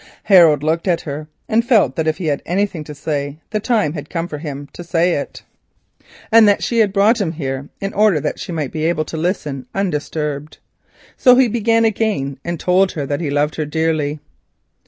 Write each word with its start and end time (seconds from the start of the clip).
Harold 0.23 0.63
looked 0.63 0.87
at 0.87 1.01
her 1.01 1.27
and 1.47 1.63
felt 1.63 1.95
that 1.95 2.07
if 2.07 2.17
he 2.17 2.25
had 2.25 2.41
anything 2.43 2.83
to 2.83 2.95
say 2.95 3.37
the 3.51 3.59
time 3.59 3.93
had 3.93 4.09
come 4.09 4.27
for 4.27 4.39
him 4.39 4.67
to 4.73 4.83
say 4.83 5.13
it, 5.13 5.43
and 6.31 6.47
that 6.47 6.63
she 6.63 6.79
had 6.79 6.91
brought 6.91 7.21
him 7.21 7.33
here 7.33 7.69
in 7.79 7.93
order 7.93 8.19
that 8.19 8.39
she 8.39 8.51
might 8.51 8.71
be 8.71 8.85
able 8.85 9.05
to 9.05 9.15
listen 9.15 9.67
undisturbed. 9.75 10.57
So 11.17 11.35
he 11.35 11.47
began 11.47 11.85
again, 11.85 12.39
and 12.43 12.59
told 12.59 12.93
her 12.93 13.05
that 13.05 13.21
he 13.21 13.29
loved 13.29 13.53
her 13.57 13.65
dearly. 13.67 14.19